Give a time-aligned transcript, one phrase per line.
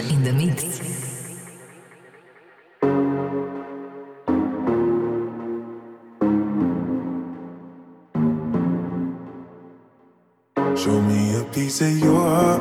[0.00, 0.64] in the mix.
[10.76, 12.60] Show me a piece of your heart.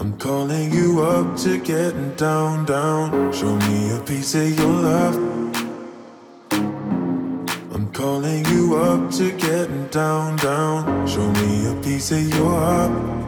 [0.00, 3.32] I'm calling you up to get down, down.
[3.32, 5.16] Show me a piece of your love.
[7.74, 11.06] I'm calling you up to get down, down.
[11.06, 13.27] Show me a piece of your heart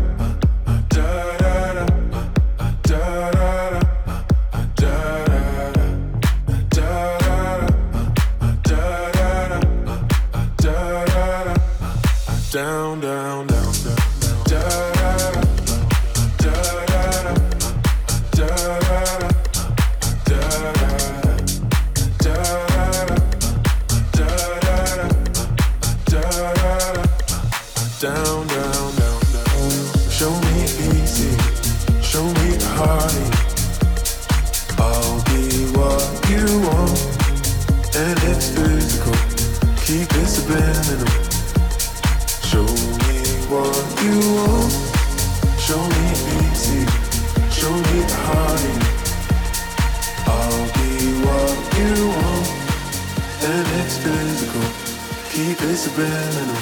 [55.81, 56.61] subliminal.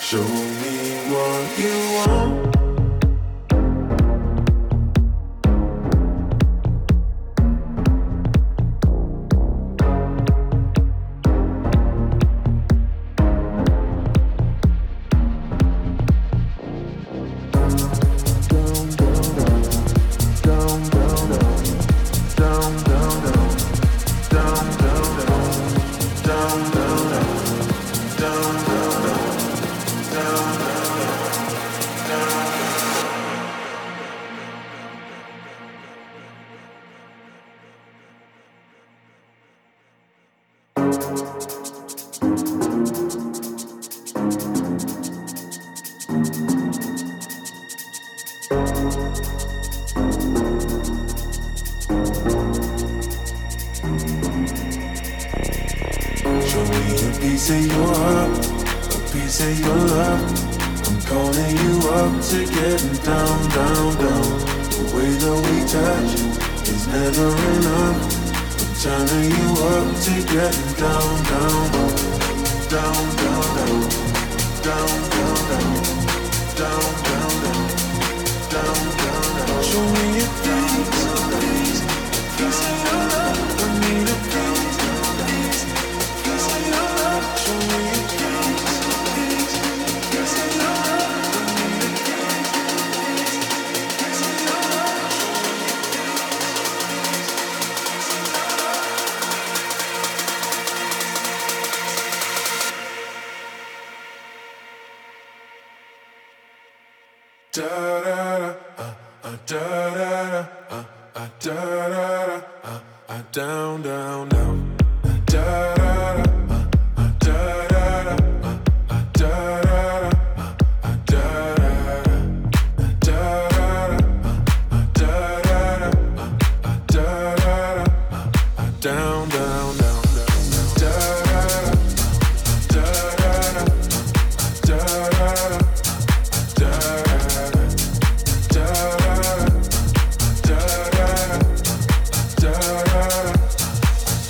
[0.00, 2.31] Show me what you want.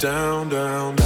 [0.02, 1.01] Down, down, down.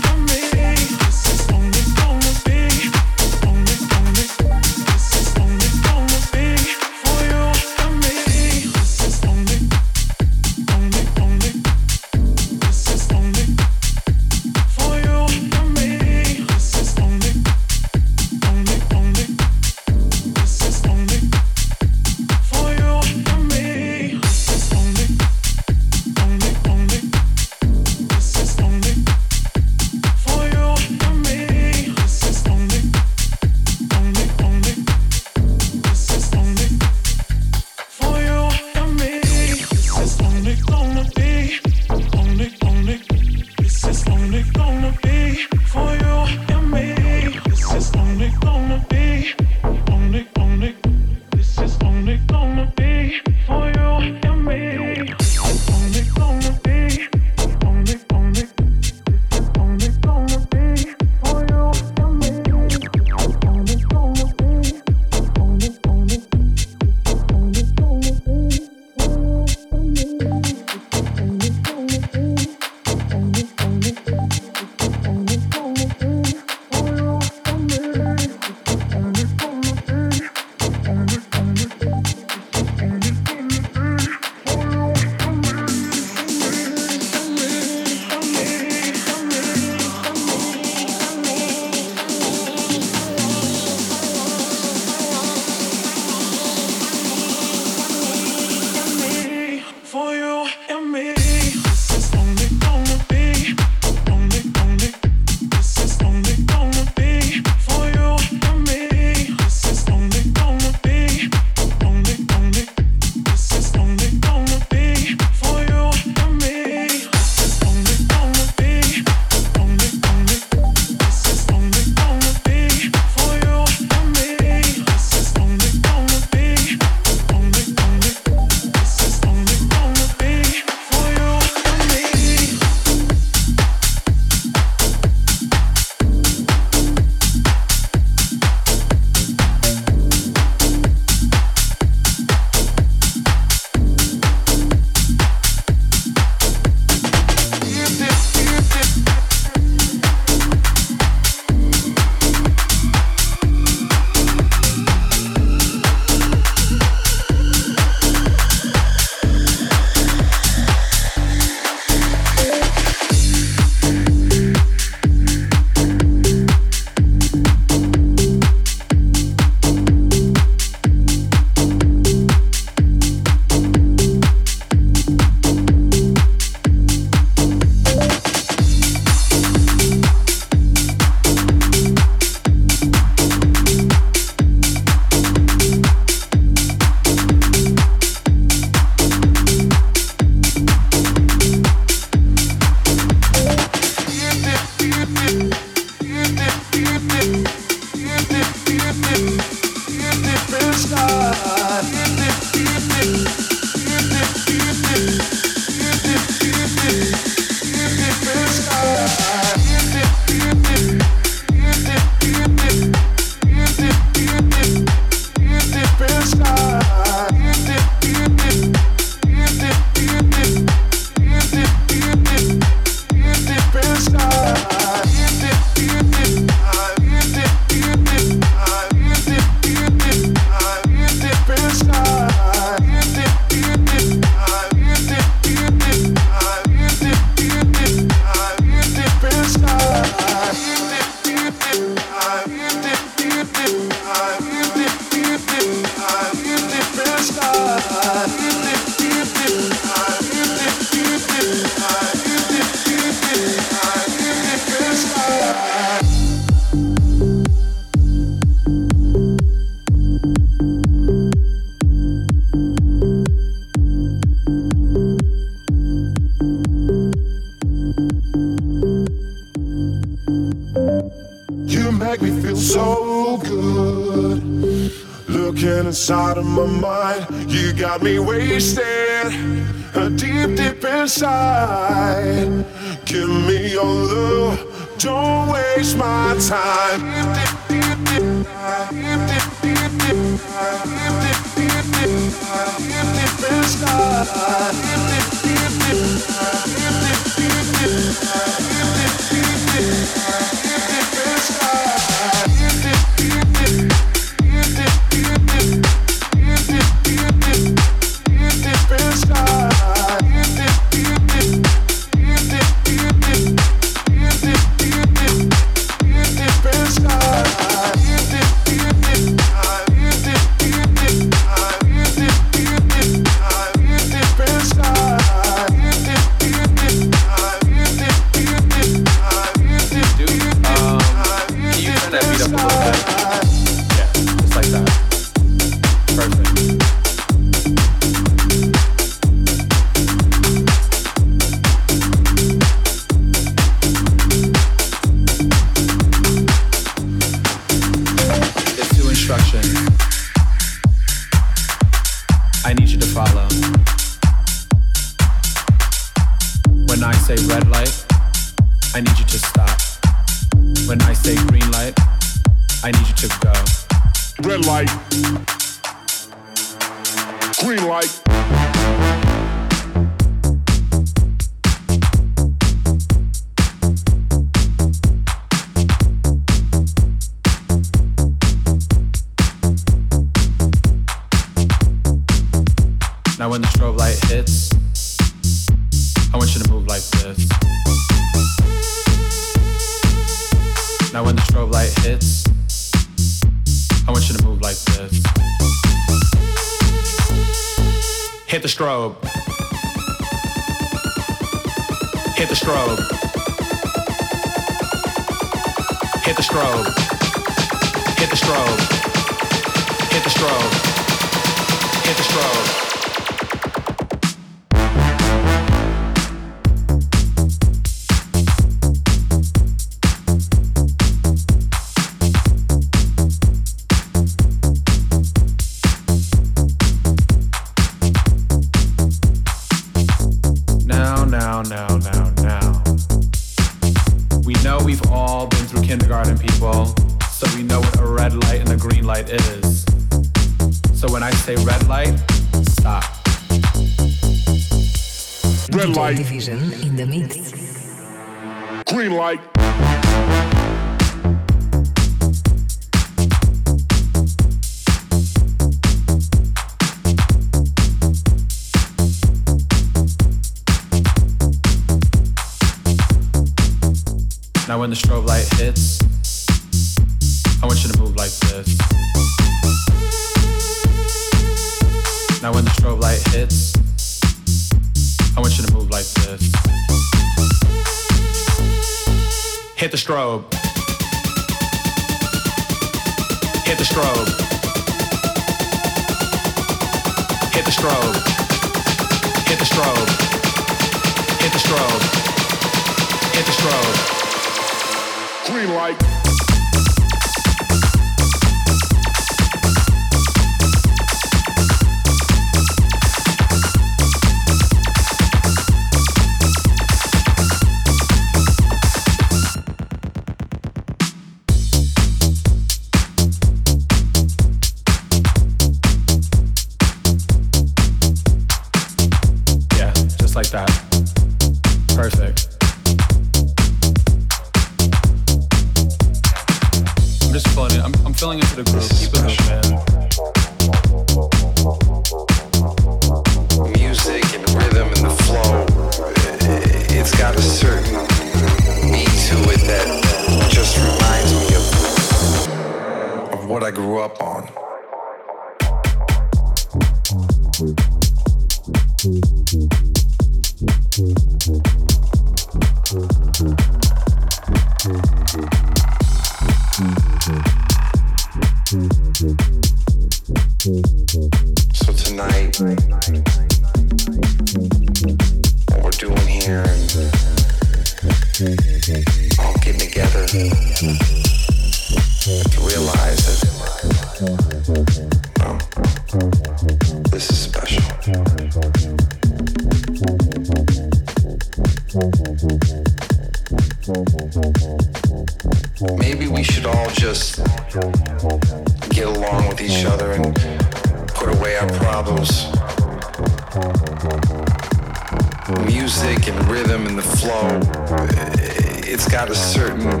[599.26, 600.00] got a certain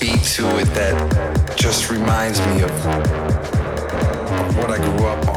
[0.00, 2.70] beat to it that just reminds me of
[4.56, 5.33] what I grew up on.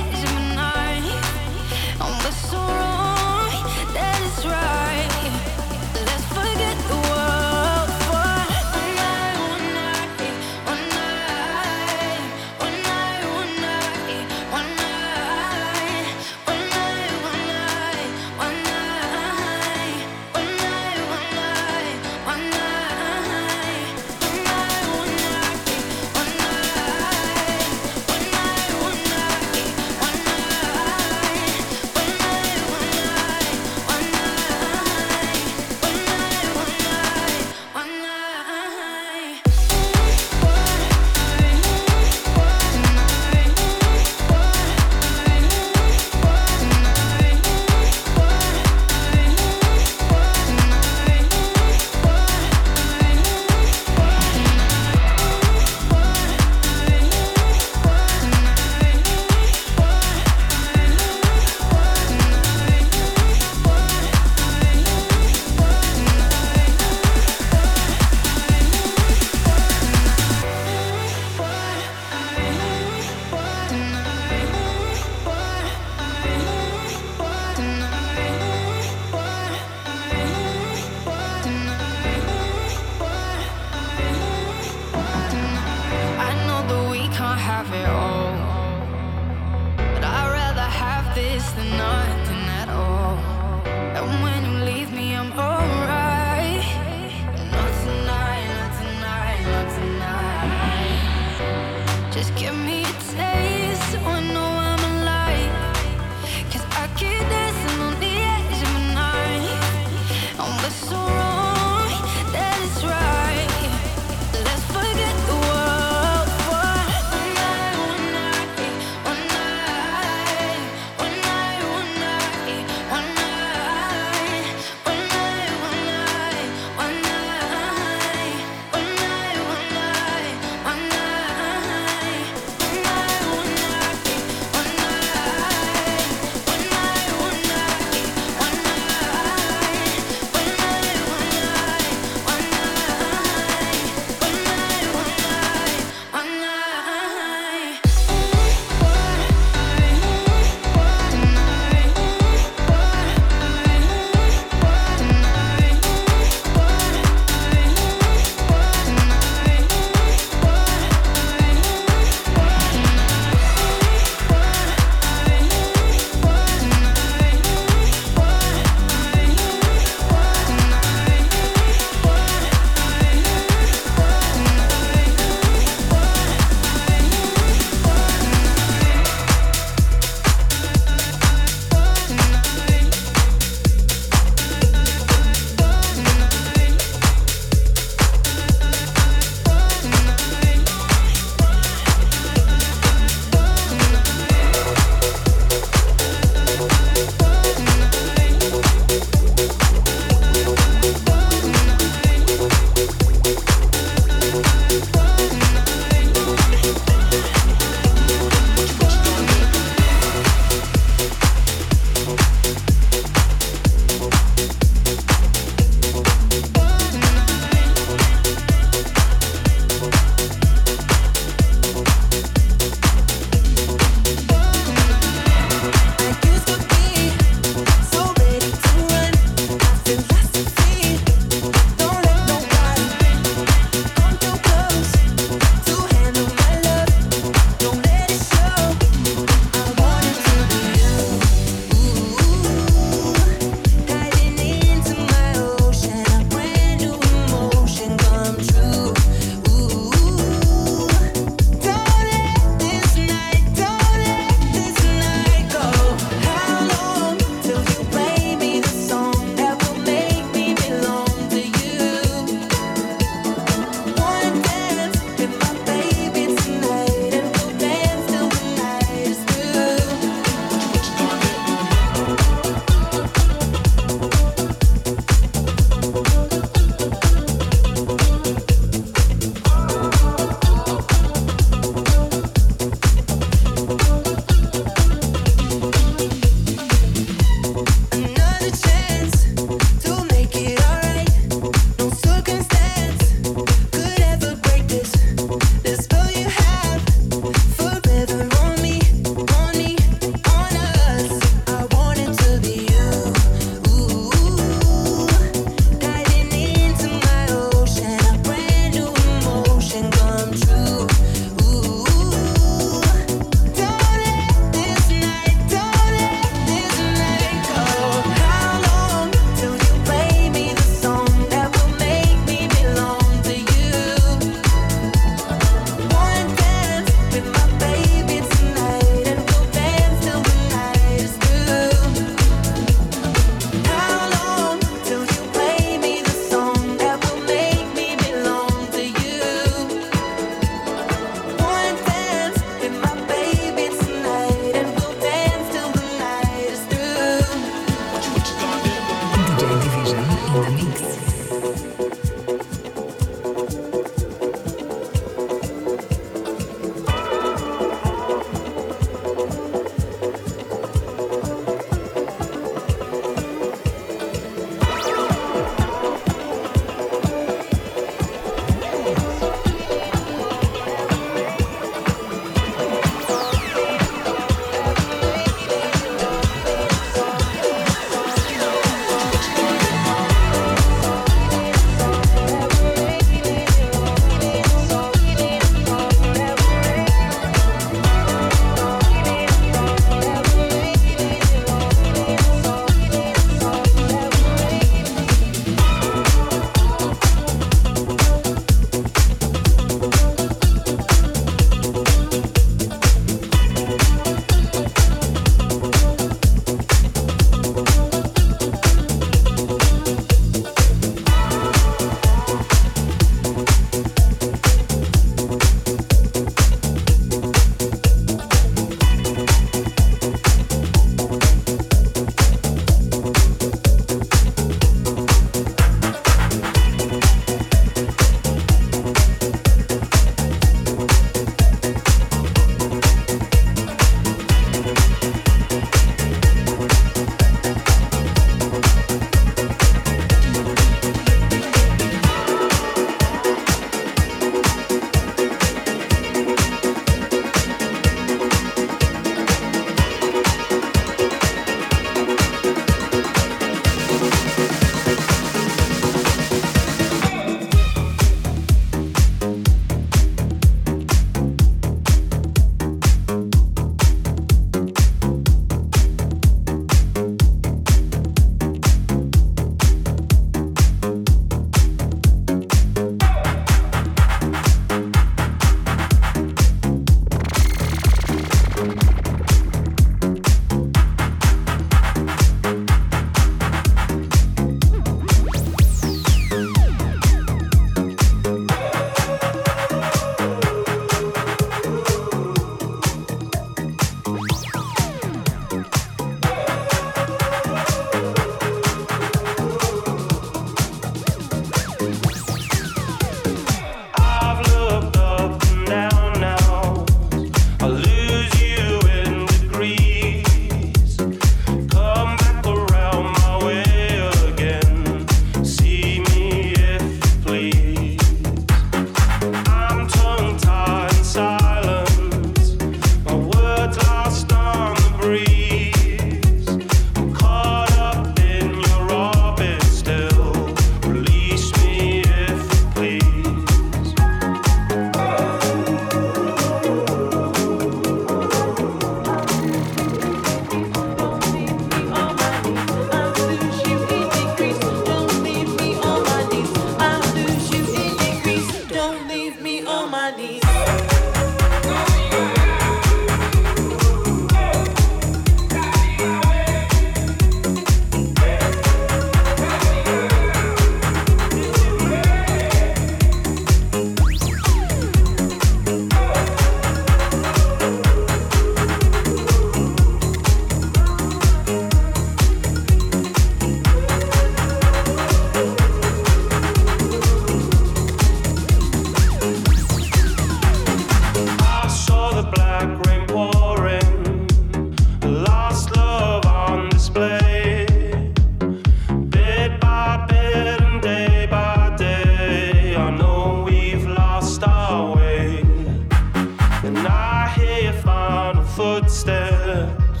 [596.88, 600.00] I hear final footsteps.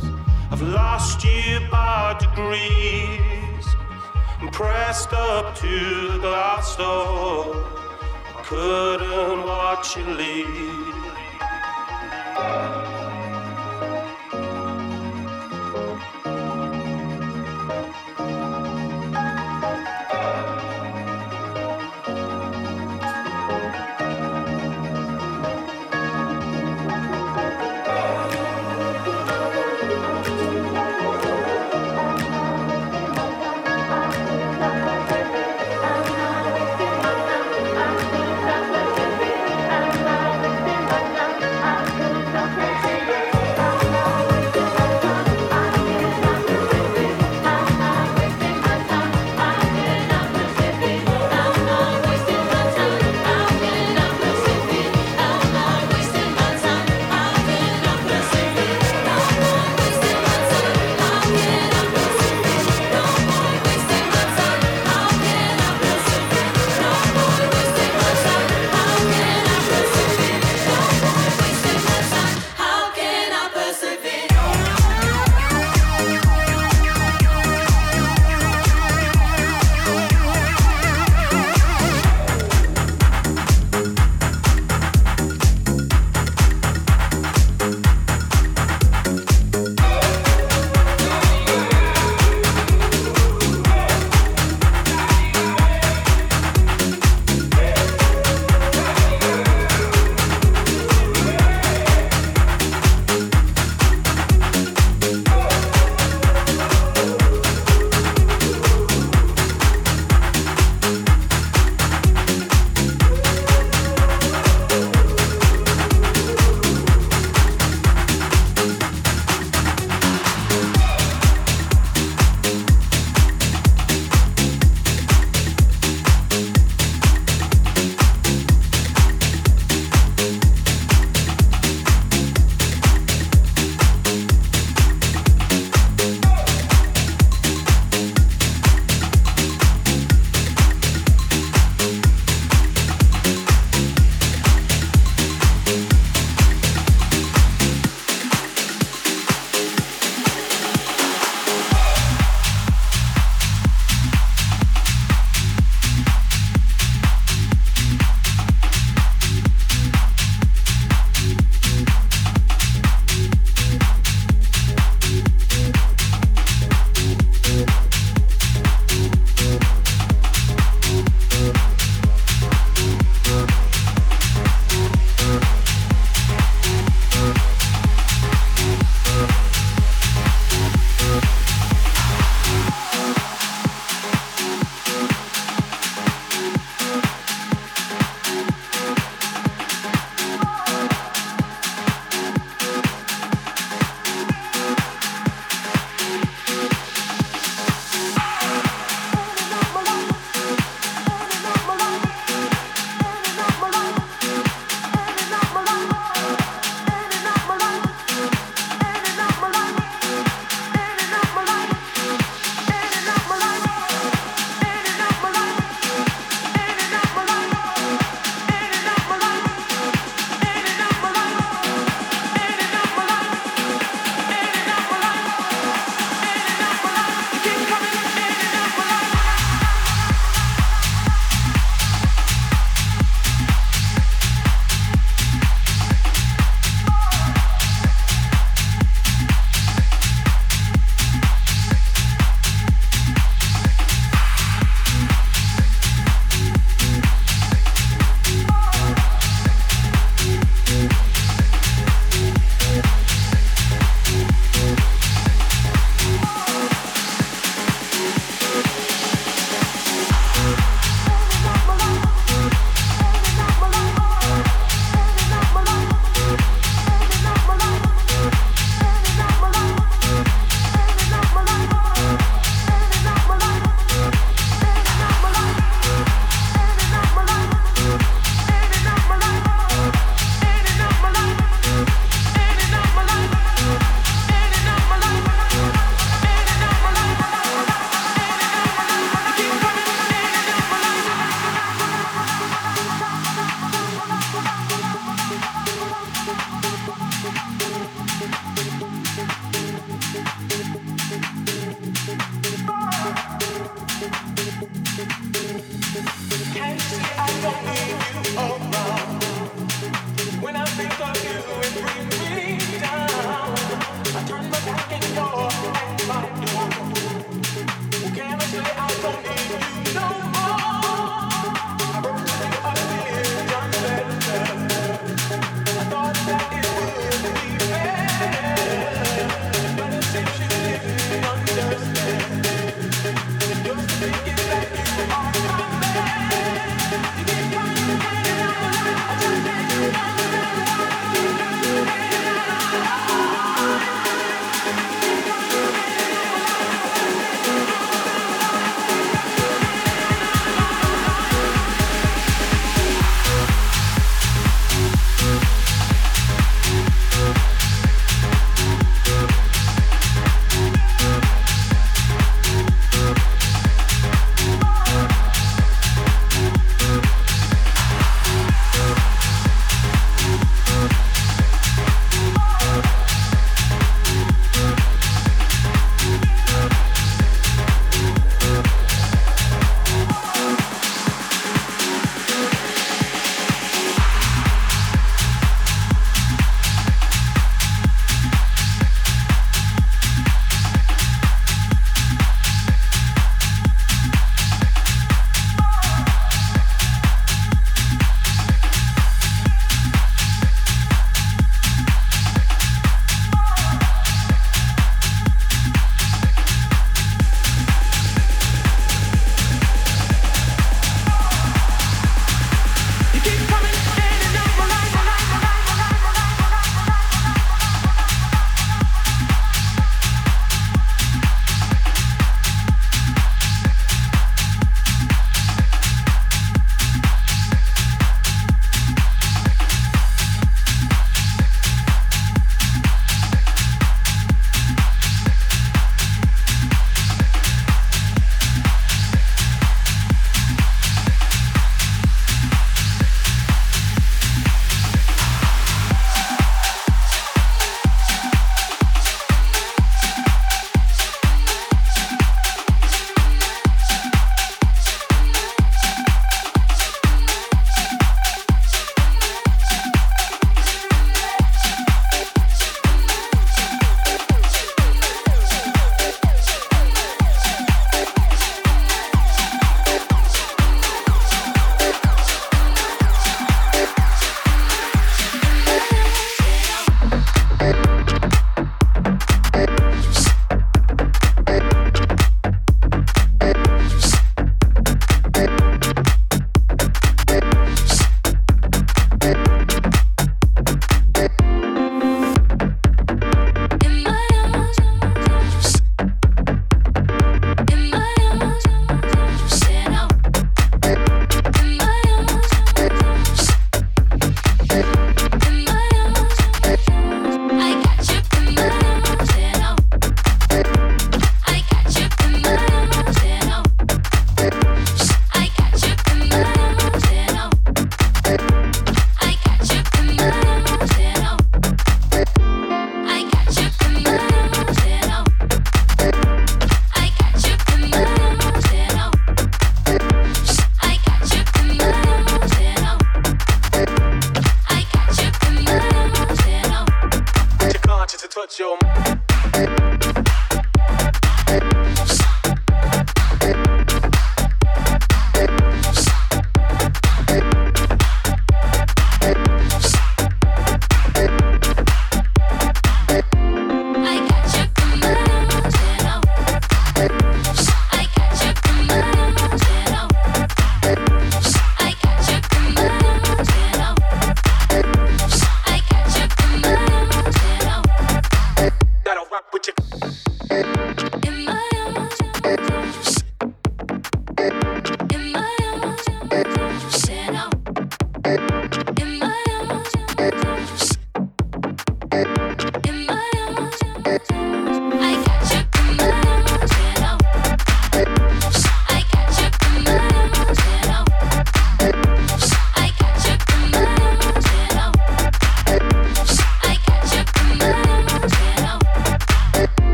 [0.50, 3.66] I've lost you by degrees.
[4.40, 7.64] And pressed up to the glass door.
[8.36, 10.96] I couldn't watch you leave.